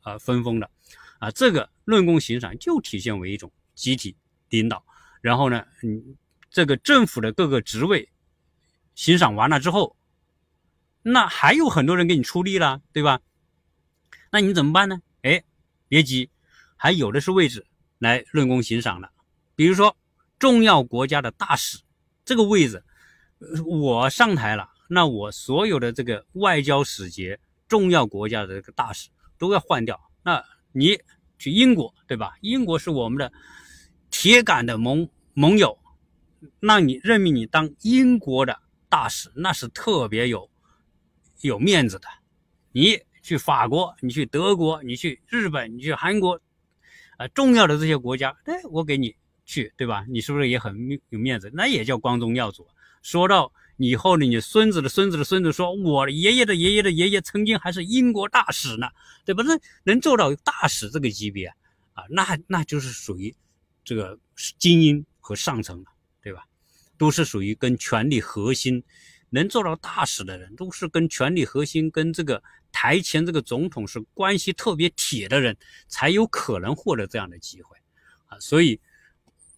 [0.01, 0.71] 啊分封的，
[1.19, 4.17] 啊这个论功行赏就体现为一种集体
[4.49, 4.83] 领导。
[5.21, 6.17] 然后呢，嗯，
[6.49, 8.09] 这个政府的各个职位
[8.95, 9.95] 行赏完了之后，
[11.03, 13.21] 那还有很多人给你出力了，对吧？
[14.33, 15.03] 那你怎么办呢？
[15.21, 15.45] 哎，
[15.87, 16.31] 别急，
[16.77, 17.67] 还有的是位置。
[17.99, 19.11] 来论功行赏的，
[19.57, 19.97] 比如说
[20.39, 21.79] 重要国家的大使
[22.25, 22.85] 这个位置，
[23.67, 30.01] 我上台了，那我所有的这个外交使节、重要国家的这个大使都要换掉。
[30.23, 30.99] 那你
[31.39, 32.37] 去英国，对吧？
[32.41, 33.33] 英国是我们的
[34.11, 35.77] 铁杆的盟盟友，
[36.61, 40.49] 那你任命你当英国的大使，那是特别有
[41.41, 42.07] 有面子的。
[42.71, 46.41] 你去法国，你去德国，你去日本，你去韩国。
[47.19, 50.07] 啊，重要的这些国家，哎，我给你去，对吧？
[50.09, 51.51] 你是不是也很有面子？
[51.53, 52.67] 那也叫光宗耀祖。
[53.03, 58.89] 说到以后呢，你孙子的孙子的孙子说，我爷爷的爷爷的爷爷曾经还是英国大使呢，
[59.25, 59.43] 对吧？
[59.43, 61.47] 那能做到大使这个级别
[61.93, 63.35] 啊，那那就是属于
[63.85, 64.19] 这个
[64.59, 65.87] 精英和上层了，
[66.23, 66.45] 对吧？
[66.97, 68.83] 都是属于跟权力核心
[69.31, 72.43] 能做到大使的人，都是跟权力核心跟这个。
[72.71, 75.57] 台前这个总统是关系特别铁的人，
[75.89, 77.75] 才有可能获得这样的机会
[78.27, 78.39] 啊！
[78.41, 78.79] 所以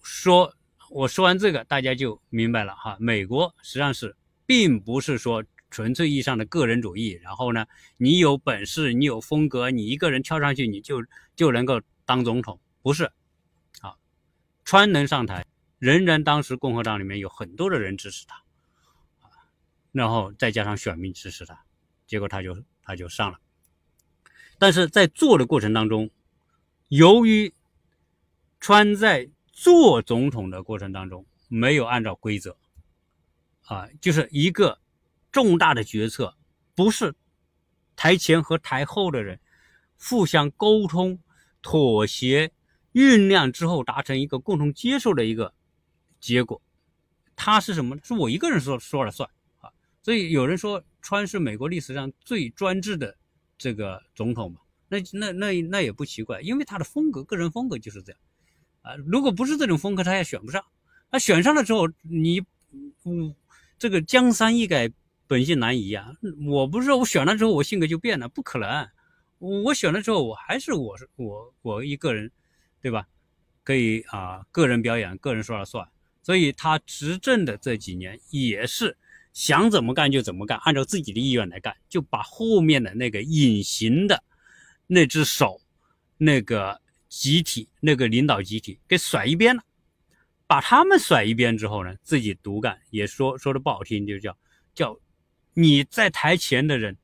[0.01, 0.55] 说，
[0.91, 2.97] 我说完这个，大家就明白了哈。
[3.01, 11.05] 美国实际上是并不是说纯粹意义上的个人主义，然后呢，你有本事，你有风格，你一个人跳上去，你就
[11.35, 13.11] 就能够当总统，不是？
[13.81, 13.97] 啊，
[14.65, 15.45] 川能上台，
[15.81, 18.41] 仍然当时共和党里面有很多的人支持他，
[19.93, 21.65] 然后再加上选民支持他，
[22.07, 22.63] 结果他就。
[22.83, 23.39] 他就上了，
[24.59, 26.11] 但是在做的过程当中，
[26.89, 27.55] 由于
[28.59, 32.57] 川在做总统的过程当中没有按照规则，
[33.67, 34.81] 啊，就是一个
[35.31, 36.37] 重大的决策，
[36.75, 37.15] 不是
[37.95, 39.39] 台前和台后的人
[39.97, 41.21] 互相沟通、
[41.63, 42.51] 妥协、
[42.93, 45.55] 酝酿之后达成一个共同接受的一个
[46.19, 46.61] 结果，
[47.37, 47.97] 他是什么？
[48.03, 49.31] 是我一个人说说了算，
[50.03, 50.85] 所以有人说。
[51.03, 53.17] 川是美国历史上最专制的
[53.57, 54.61] 这个总统嘛？
[54.87, 58.21] 那那那那也不奇怪，因为他的风格，个人风格就是这样
[58.83, 58.95] 啊。
[59.07, 60.63] 如果不是这种风格，他也选不上。
[61.11, 62.43] 他选上了之后，你，
[63.05, 63.35] 嗯，
[63.79, 64.93] 这个江山易改，
[65.27, 66.13] 本性难移啊。
[66.47, 68.87] 我不是说我选了之后我性格就变了，不可能。
[69.39, 72.31] 我选了之后，我还是我是我我一个人，
[72.83, 73.09] 对吧？
[73.65, 75.89] 可以啊，个人表演，个人说了算。
[76.23, 78.99] 所以他执政的这几年也是。
[79.33, 84.23] 想怎么干就怎么干，按照自己的意愿来干，就把后面的那个隐形的
[84.87, 85.61] 那只手、
[86.17, 89.63] 那个集体、那个领导集体给甩一边了。
[90.47, 94.37] 把他们甩一边之后呢，自己独干，也说说的不好听，就叫
[94.75, 94.99] 叫
[95.55, 96.97] 你在台前的人，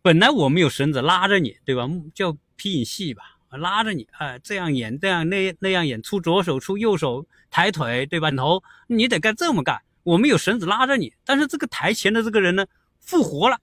[0.00, 1.90] 本来我们有绳子拉着你，对吧？
[2.14, 8.30] 叫皮影戏吧，拉着你，哎，这样演，这样那那样演，出左手，出右手，抬腿，对吧？
[8.30, 9.82] 头，你得干这么干。
[10.06, 12.64] 我们有绳子拉着你，但是这个台前的这个人呢，
[13.00, 13.58] 复活了。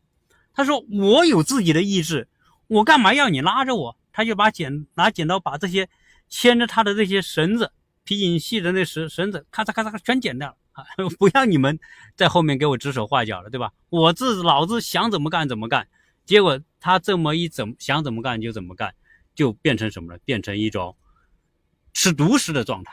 [0.54, 2.28] 他说：“我有自己的意志，
[2.68, 5.88] 我干嘛要你拉着我？”他就把剪拿剪刀把这些
[6.28, 7.72] 牵着他的这些绳子、
[8.04, 10.84] 皮影戏的那绳绳子，咔嚓咔嚓全剪掉了啊！
[11.18, 11.80] 不要你们
[12.18, 13.72] 在后面给我指手画脚了，对吧？
[13.90, 15.88] 我自老子想怎么干怎么干。
[16.26, 18.94] 结果他这么一怎想怎么干就怎么干，
[19.34, 20.20] 就变成什么了？
[20.26, 20.98] 变成一种
[21.94, 22.92] 吃独食的状态。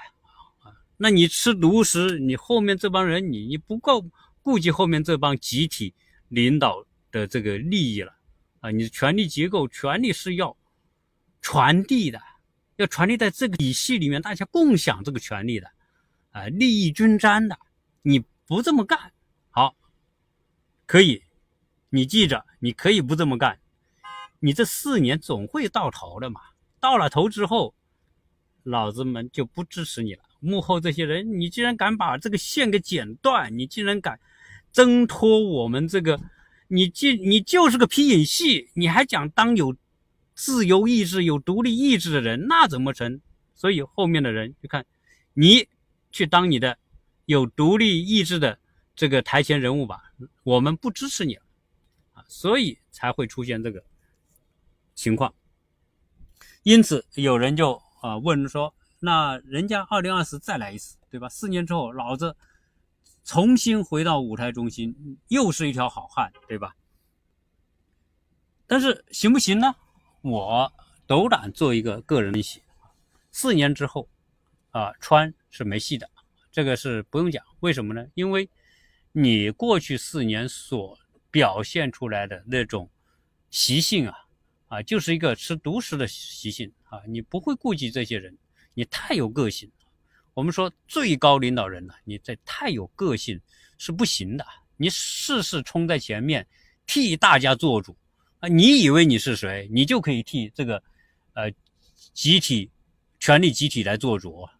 [1.03, 4.05] 那你吃独食，你后面这帮人，你你不够
[4.43, 5.95] 顾及后面这帮集体
[6.29, 8.15] 领导的这个利益了
[8.61, 8.71] 啊！
[8.71, 10.55] 你的权力结构，权力是要
[11.41, 12.21] 传递的，
[12.77, 15.71] 要传递在这个体系里面，大家共享这个权利的
[16.33, 17.59] 啊，利益均沾的。
[18.03, 19.11] 你不这么干，
[19.49, 19.75] 好，
[20.85, 21.23] 可以
[21.89, 23.59] 你记着，你可以不这么干，
[24.39, 26.43] 你这四年总会到头的嘛。
[26.79, 27.75] 到了头之后，
[28.65, 30.25] 老子们就不支持你了。
[30.41, 34.19] 幕后这些人，你竟然敢把这个线给剪断，你竟然敢
[34.73, 36.21] 挣脱我们这个，
[36.69, 39.77] 你既你就是个皮影戏，你还讲当有
[40.35, 43.21] 自由意志、有独立意志的人，那怎么成？
[43.55, 44.87] 所以后面的人就看，
[45.35, 45.69] 你
[46.11, 46.79] 去当你的
[47.27, 48.59] 有独立意志的
[48.97, 51.43] 这个台前人物吧，我们不支持你了。
[52.29, 53.83] 所以才会出现这个
[54.95, 55.35] 情况，
[56.63, 61.29] 因此有人就啊问说：那人家二零二四再来一次，对吧？
[61.29, 62.37] 四年之后，老子
[63.25, 66.77] 重新回到舞台中心，又是一条好汉，对吧？
[68.67, 69.75] 但是行不行呢？
[70.21, 70.73] 我
[71.07, 72.63] 斗胆做一个个人分析：
[73.33, 74.09] 四年之后，
[74.71, 76.09] 啊，川是没戏的，
[76.53, 77.43] 这个是不用讲。
[77.61, 78.07] 为什么呢？
[78.15, 78.49] 因为
[79.13, 80.99] 你过去四年所
[81.31, 82.91] 表现出来的那种
[83.51, 84.15] 习性啊，
[84.69, 87.01] 啊，就是一个吃独食的习性啊！
[87.09, 88.37] 你不会顾及这些人，
[88.75, 89.71] 你太有个性。
[90.35, 93.41] 我们说最高领导人呢，你这太有个性
[93.79, 94.47] 是不行的。
[94.77, 96.47] 你事事冲在前面，
[96.87, 97.97] 替大家做主
[98.39, 98.49] 啊！
[98.49, 100.83] 你以为你是谁，你就可以替这个
[101.35, 101.53] 呃
[102.15, 102.71] 集体
[103.19, 104.53] 权力集体来做主啊？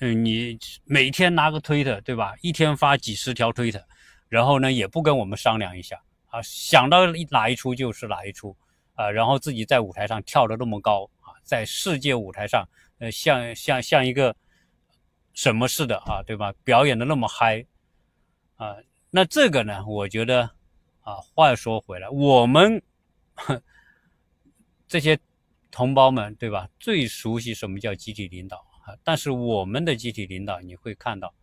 [0.00, 2.34] 嗯，你每天拿个推特，对吧？
[2.42, 3.84] 一天发几十条推特。
[4.28, 8.56] 然后呢，也不跟我们商量一下啊，想到哪一出就是哪一出
[8.94, 11.10] 啊，然后自己在舞台上跳得那么高，
[11.42, 14.34] 在世界舞台上，呃，像像像一个
[15.32, 16.52] 什么似的啊，对吧？
[16.64, 17.66] 表演的那么嗨
[18.56, 18.76] 啊，
[19.10, 20.50] 那这个呢，我觉得
[21.02, 22.82] 啊，话说回来，我们
[24.86, 25.18] 这些
[25.70, 26.68] 同胞们，对吧？
[26.78, 31.34] 最熟悉什么叫集体领导啊，但是我们的集体领导，你会看到，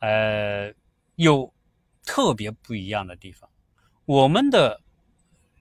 [0.00, 0.72] 呃，
[1.16, 1.52] 有。
[2.04, 3.50] 特别不一样的地方，
[4.06, 4.80] 我们的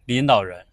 [0.06, 0.66] 领导人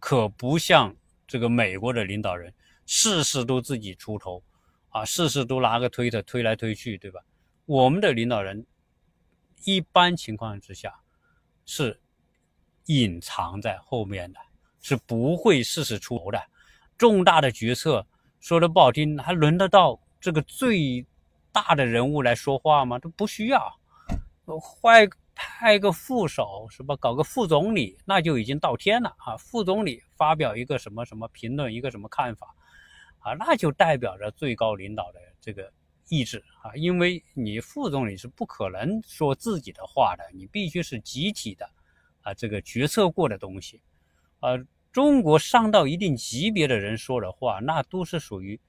[0.00, 0.96] 可不像
[1.30, 2.52] 这个美国的领导人，
[2.86, 4.42] 事事都自己出头，
[4.88, 7.20] 啊，事事都拿个推特推来推去，对吧？
[7.66, 8.66] 我们的领导人
[9.62, 10.92] 一般情况之下
[11.64, 12.00] 是
[12.86, 14.40] 隐藏在后面的，
[14.80, 16.42] 是不会事事出头的。
[16.98, 18.04] 重大的决策
[18.40, 21.06] 说的不好听，还轮得到这个最
[21.52, 22.98] 大的人物来说话吗？
[22.98, 23.78] 都不需要。
[24.60, 25.06] 坏
[25.42, 26.94] 派个副手是吧？
[26.96, 29.38] 搞个副总理，那就已经到天了啊！
[29.38, 32.54] 副总理发表一个什么什么评论，一个什么看法，
[33.20, 35.72] 啊，那就代表着最高领导的这个
[36.10, 36.76] 意志啊！
[36.76, 41.68] 因为你副总理是不可能说自己的话的，你必须是集体的
[42.20, 43.80] 啊，这个决策过的东西，
[44.40, 44.50] 啊，
[44.92, 48.60] 中国上到一定级别的人说的话，那都是属于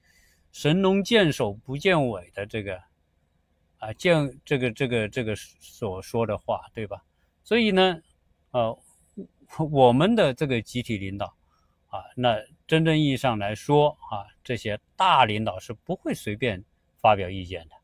[0.52, 2.80] 神龙见首不见尾的这个。
[3.82, 7.02] 啊，见这个这个这个所说的话，对吧？
[7.42, 8.00] 所以呢，
[8.52, 8.78] 呃，
[9.72, 11.26] 我们的这个集体领导
[11.88, 16.64] 啊，那真正意义上来说啊，这些大领导是不会随便
[17.00, 17.74] 发表意见的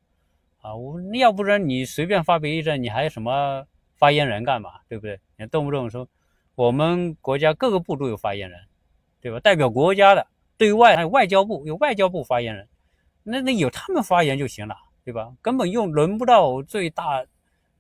[0.60, 0.72] 啊。
[0.76, 4.70] 我要不然你随便发表意见，你还有什么发言人干嘛？
[4.88, 5.18] 对不对？
[5.36, 6.08] 你动不动说
[6.54, 8.60] 我们国家各个部都有发言人，
[9.20, 9.40] 对吧？
[9.40, 10.24] 代表国家的
[10.56, 12.68] 对外还有外交部有外交部发言人，
[13.24, 14.76] 那那有他们发言就行了。
[15.08, 15.34] 对吧？
[15.40, 17.24] 根本用轮不到最大、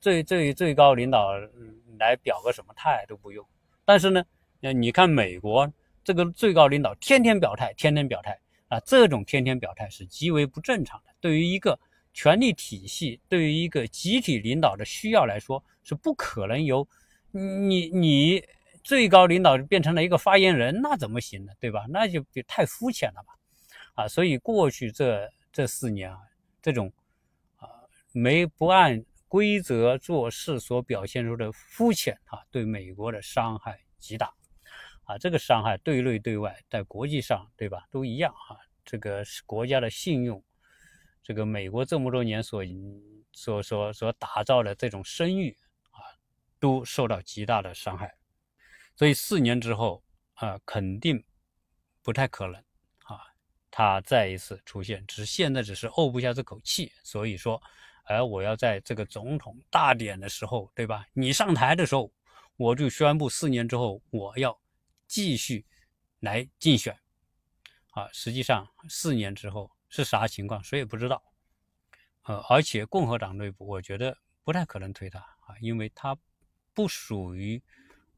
[0.00, 1.34] 最最最高领导
[1.98, 3.46] 来表个什么态都不用。
[3.84, 4.24] 但是呢，
[4.72, 5.70] 你看美国
[6.02, 11.12] 这个最高领导天天表态，天天表态啊，这种天天表态是极为不正常的。
[11.20, 11.78] 对于一个
[12.14, 16.88] 权力体系，对于一个集体领导的需要来说，是不可能由
[17.30, 18.42] 你你
[18.82, 21.52] 最高领导变成了一个发言人，那怎么行呢？
[21.60, 21.84] 对吧？
[21.90, 23.34] 那就太肤浅了吧？
[23.96, 26.16] 啊，所以过去这这四年啊，
[26.62, 26.90] 这种。
[28.12, 34.34] 没不按规则做事所表现出的肤浅啊，对美国的伤害极大
[35.02, 35.18] 啊！
[35.18, 38.56] 这个伤害对内对外，在国际上，对吧，都一样啊。
[38.86, 40.42] 这个国家的信用，
[41.22, 42.64] 这个美国这么多年所
[43.32, 45.54] 所所所打造的这种声誉
[45.90, 46.00] 啊，
[46.58, 48.16] 都受到极大的伤害。
[48.96, 50.02] 所以四年之后
[50.32, 51.22] 啊，肯定
[52.02, 52.54] 不太可能
[53.04, 53.20] 啊，
[53.70, 57.62] 他再一次出现，只是现在只是怄不下这口气，所以说。
[58.08, 61.06] 而我要在这个总统大典的时候，对吧？
[61.12, 62.10] 你上台的时候，
[62.56, 64.58] 我就宣布四年之后我要
[65.06, 65.64] 继续
[66.20, 66.98] 来竞选。
[67.90, 71.22] 啊，实际上四年之后是啥情况，谁也不知道。
[72.22, 76.16] 呃，而且共和党内部，我觉得不太可能推他啊，因为他
[76.72, 77.62] 不属于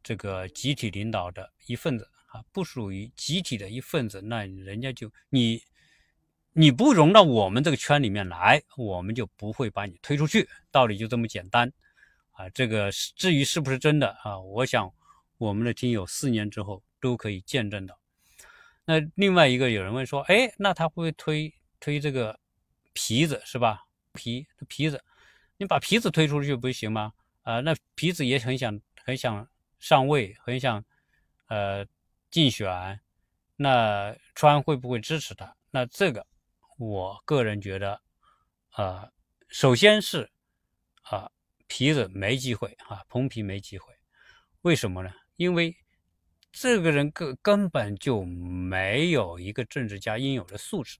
[0.02, 5.62] 这个集体领导的一份子啊，不属于集体的一份子，那人家就你。
[6.60, 11.72] 你不融到我们这个圈里面来，我们就不会把你推出去，道理就这么简单，
[12.32, 14.92] 啊，这个至于是不是真的啊，我想
[15.38, 17.98] 我们的听友四年之后都可以见证到。
[18.84, 21.50] 那另外一个有人问说，哎，那他会不会推
[21.80, 22.38] 推这个
[22.92, 23.86] 皮子是吧？
[24.12, 25.02] 皮皮子，
[25.56, 27.10] 你把皮子推出去不行吗？
[27.40, 29.48] 啊，那皮子也很想很想
[29.78, 30.84] 上位，很想
[31.48, 31.86] 呃
[32.30, 33.00] 竞选，
[33.56, 35.56] 那川会不会支持他？
[35.70, 36.26] 那这个
[36.80, 38.00] 我个人觉得，
[38.70, 39.10] 啊，
[39.48, 40.30] 首先是
[41.02, 41.30] 啊
[41.66, 43.92] 皮子没机会啊，蓬皮没机会，
[44.62, 45.10] 为什么呢？
[45.36, 45.76] 因为
[46.50, 50.98] 这个人根根本就没有一个政治家应有的素质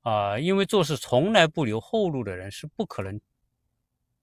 [0.00, 3.20] 啊，因为做事从来不留后路的人是不可能。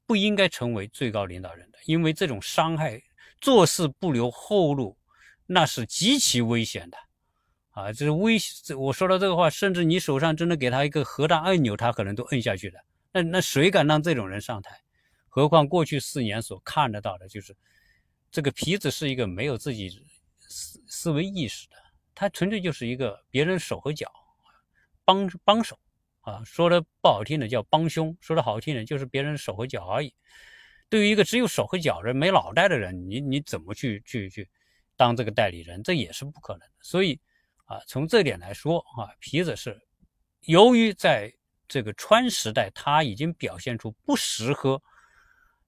[0.08, 3.00] 不应该成为最高领导人的，因为这种伤害，
[3.40, 4.98] 做事不留后路，
[5.46, 6.98] 那是极其危险的，
[7.80, 8.38] 啊，就是危。
[8.78, 12.80] 我说到这个话，甚至你手上真的给他一个核弹按钮，他可能都摁下去了。
[13.12, 14.80] 那那谁敢让这种人上台？
[15.28, 17.56] 何况过去四年所看得到的，就是
[18.32, 19.90] 这个皮子是一个没有自己
[20.38, 21.76] 思思维意识的，
[22.14, 24.12] 他纯粹就是一个别人手和脚，
[25.06, 25.80] 帮帮手。
[26.22, 30.14] 啊，说的不好听的叫帮凶，说的好听的就是别人手和脚而已。
[30.90, 34.48] 对于一个只有手和脚人没脑袋的人，你你怎么去去去
[34.96, 35.82] 当这个代理人？
[35.82, 36.74] 这也是不可能的。
[36.82, 37.20] 所以
[37.70, 39.80] 啊，从这点来说啊，皮子是
[40.42, 41.32] 由于在
[41.68, 44.82] 这个川时代他已经表现出不适合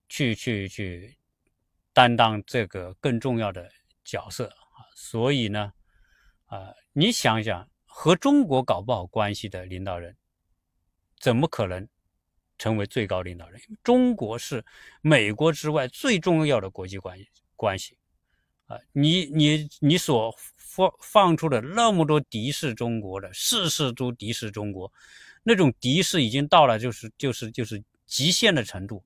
[0.09, 1.15] 去去去
[1.93, 3.69] 担当这个更重要的
[4.03, 5.71] 角色啊，所以呢
[6.47, 10.17] 啊，你想想和中国搞不好关系的领导人。
[11.19, 11.87] 怎么可能
[12.57, 13.61] 成为最高领导人？
[13.83, 14.65] 中国是
[15.01, 17.95] 美国之外最重要的国际关系关系
[18.65, 18.75] 啊！
[18.91, 20.35] 你你你所
[20.73, 24.91] 放放出了那么多敌视中国的，事事都敌视中国，
[25.43, 29.03] 那种敌视已经到了就是就是就是极限的程度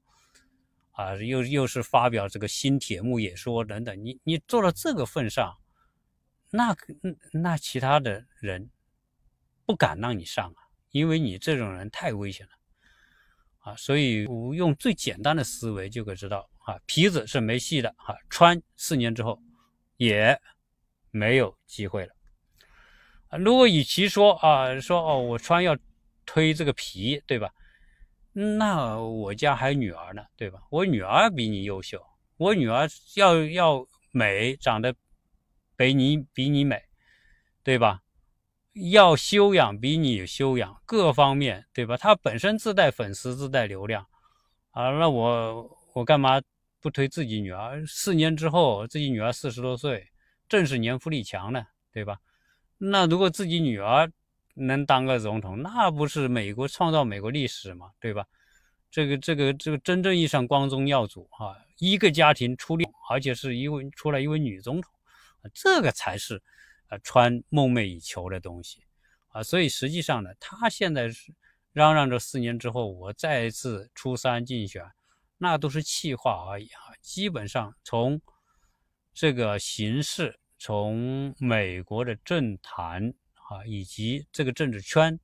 [0.92, 1.16] 啊！
[1.16, 5.58] 又又是发表这个新铁幕也说等等，你你做到这个份上，
[6.52, 6.76] 那
[7.32, 8.70] 那其他的人
[9.66, 10.62] 不敢让你上啊！
[10.92, 12.52] 因为你这种人太危险了，
[13.60, 19.42] 啊，所以我用最简单的思维就可知道，啊，皮子是没戏的，啊，穿四年之后
[19.98, 20.40] 也
[21.16, 22.14] 没有机会了，
[23.40, 25.78] 如果与其说啊，说哦，我穿要
[26.26, 27.50] 推这个皮，对吧？
[28.34, 30.60] 那我家还有女儿呢，对吧？
[30.70, 32.06] 我女儿比你优秀，
[32.36, 32.86] 我女儿
[33.16, 34.94] 要要美，长得
[35.78, 36.82] 比你比你美，
[37.64, 38.02] 对吧？
[38.92, 41.96] 要修养比你有修养，各方面对吧？
[41.96, 44.06] 她本身自带粉丝，自带流量，
[44.72, 46.42] 啊，那我我干嘛
[46.82, 47.86] 不推自己女儿？
[47.88, 50.06] 四年之后，自己女儿四十多岁，
[50.48, 52.20] 正是年富力强呢，对吧？
[52.78, 54.12] 那如果自己女儿
[54.54, 58.26] 能当个总统，那不是美国创造美国历史嘛，对吧？
[58.92, 64.92] 这个这个这个真正意义上光宗耀祖啊，一个家庭出力，而且是一位出来一位女总统，
[65.54, 66.42] 这个才是。
[66.88, 68.84] 啊，川梦寐以求的东西，
[69.30, 71.34] 啊，所以实际上呢，他现在是
[71.74, 74.84] 嚷嚷着四年之后我再次初三竞选，
[75.40, 76.94] 那都是气话而已啊。
[77.02, 78.22] 基本上从
[79.16, 83.12] 这个形势，从美国的政坛
[83.50, 85.20] 啊，以及这个政治圈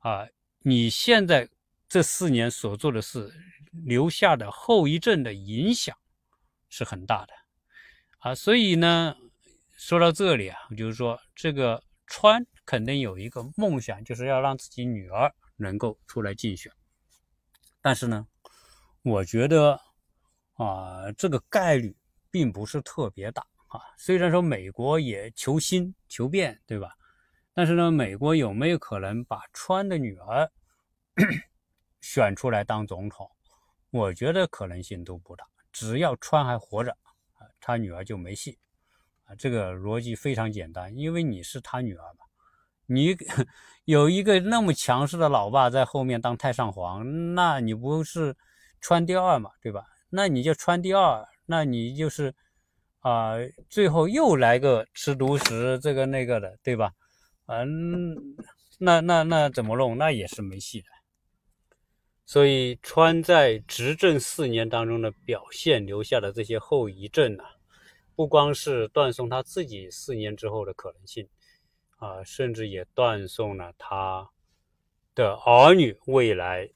[0.00, 0.26] 啊，
[0.58, 1.48] 你现在
[1.88, 3.32] 这四年所做的事
[3.72, 5.96] 留下的后遗症的影响
[6.68, 7.32] 是很大的
[8.18, 9.16] 啊，所以呢。
[9.82, 16.70] 说到这里啊，就是说这个川肯定有一个梦想，就是要让自己女儿能够出来竞选。
[17.80, 18.28] 但是呢，
[19.00, 19.80] 我觉得
[20.52, 21.96] 啊，这个概率
[22.30, 23.80] 并不是特别大啊。
[23.96, 26.94] 虽然说美国也求新求变，对吧？
[27.52, 30.50] 但是呢，美国有没有可能把川的女儿
[32.00, 33.30] 选出来当总统？
[33.90, 35.44] 我觉得可能性都不大。
[35.72, 36.92] 只要川还活着
[37.34, 38.58] 啊，他女儿就没戏
[39.24, 39.34] 啊。
[39.34, 42.24] 这个逻辑非常简单，因为你是他女儿嘛，
[42.86, 43.16] 你
[43.84, 48.36] 有一个那么强势的老爸在后面当太上皇，那你不是
[48.80, 49.84] 穿第二嘛，对吧？
[50.08, 52.32] 那你就穿第二，那你就是
[53.00, 53.32] 啊，
[53.68, 56.92] 最后又来个吃独食这个那个的，对吧？
[57.46, 58.14] 嗯，
[58.78, 59.98] 那那那怎么弄？
[59.98, 60.86] 那也是没戏的。
[62.24, 67.42] 所以川在执政四年当中的表现留下的这些后遗症呢？
[68.14, 71.26] 不光是断送他自己四年之后的可能性，
[71.96, 74.30] 啊，甚至也断送了他
[75.16, 76.70] 的儿女未来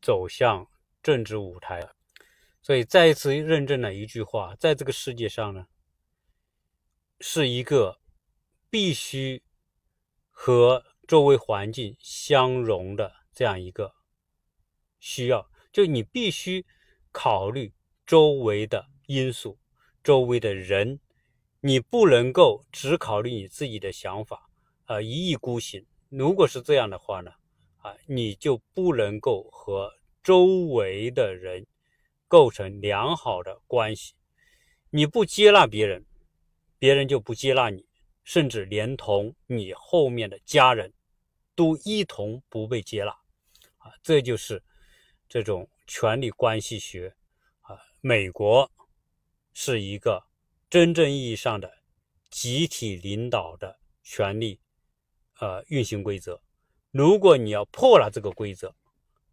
[0.00, 0.68] 走向
[1.02, 1.80] 政治舞台。
[2.62, 5.66] 所以再一次认证了一句话：在这个世界上呢，
[7.20, 7.98] 是一个
[8.70, 9.42] 必须
[10.30, 13.92] 和周围环境相融的这样一个
[15.00, 15.50] 需要。
[15.72, 16.64] 就你必须
[17.10, 17.72] 考虑
[18.06, 19.58] 周围的因素、
[20.04, 21.00] 周围的人，
[21.60, 24.48] 你不能够只考虑你自己的想法，
[24.84, 25.84] 啊，一意孤行。
[26.10, 27.32] 如果是这样的话呢，
[27.78, 29.90] 啊，你就不能够和
[30.22, 31.66] 周围的人
[32.32, 34.14] 构成良好的关系。
[34.88, 36.06] 你不接纳别人，
[36.78, 37.86] 别人就不接纳你，
[38.24, 40.94] 甚至连同你后面的家人
[41.54, 43.10] 都一同不被接纳。
[43.76, 44.64] 啊，这就是
[45.28, 47.14] 这种权力关系学。
[47.60, 48.72] 啊，美国
[49.52, 50.24] 是一个
[50.70, 51.70] 真正意义上的
[52.30, 54.58] 集体领导的权力。
[55.38, 56.40] 呃，运行规则，
[56.92, 58.74] 如果你要破了这个规则，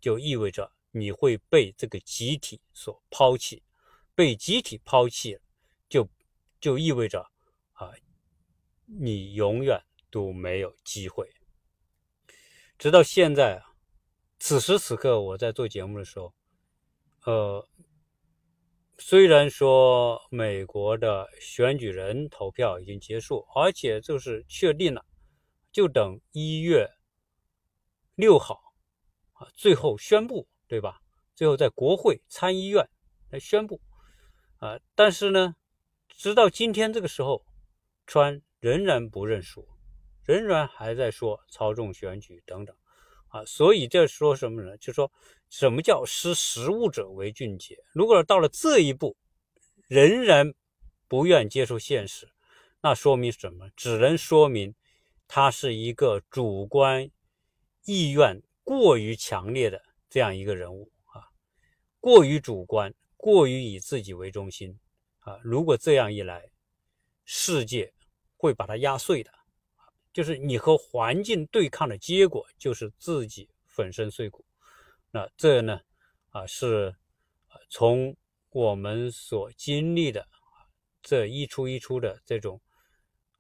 [0.02, 3.64] 就意味着你会被这个集体所抛弃，
[4.16, 5.40] 被集体抛弃，
[5.88, 6.08] 就
[6.60, 7.22] 就意味着
[7.74, 7.92] 啊，
[8.86, 11.30] 你永远都没有机会。
[12.78, 13.62] 直到现在，
[14.40, 16.34] 此时此刻我在做节目的时候，
[17.26, 17.68] 呃，
[18.98, 25.06] 虽然说美国的选举人投票已经结束，而且就是确定了。
[25.72, 26.90] 就等一月
[28.16, 28.60] 六号
[29.34, 31.01] 啊，最后宣布，对吧？
[31.36, 32.88] 最后在国会参议院
[33.32, 33.82] 来宣布
[34.59, 34.80] 啊。
[34.95, 35.55] 但是呢，
[36.07, 37.43] 直到今天这个时候，
[38.07, 39.67] 川仍然不认输，
[40.24, 42.76] 仍然还在说操纵选举等等
[43.28, 43.43] 啊。
[43.45, 44.78] 所以这说什么呢？
[44.78, 45.11] 就说
[45.49, 47.78] 什么叫识时务者为俊杰？
[47.91, 49.17] 如果到了这一步，
[49.88, 50.53] 仍然
[51.07, 52.30] 不愿接受现实，
[52.82, 53.70] 那说明什么？
[53.76, 54.76] 只能说明。
[55.32, 57.11] 他是一个主观
[57.86, 59.80] 意愿过于强烈的
[60.10, 61.24] 这样一个人物啊，
[61.99, 64.80] 过于主观，过于以自己为中心
[65.20, 65.38] 啊。
[65.43, 66.49] 如果这样一来，
[67.26, 67.93] 世界
[68.36, 69.32] 会把它压碎的
[70.12, 74.45] 就是你和环境对抗的结果，就是自己粉身碎骨。
[75.12, 75.80] 那这呢
[76.30, 76.95] 啊，是
[77.70, 78.16] 从
[78.49, 80.28] 我们所经历的
[81.01, 82.62] 这一出一出的这种。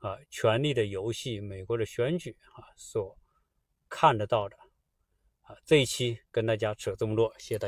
[0.01, 3.17] 啊，权力的游戏，美国的选举啊，所
[3.89, 4.57] 看得到的
[5.65, 7.67] 这一期跟大家扯这么多，谢谢大